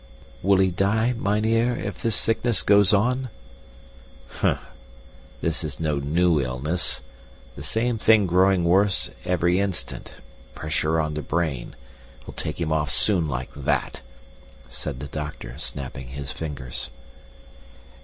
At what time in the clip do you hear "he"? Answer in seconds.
0.57-0.71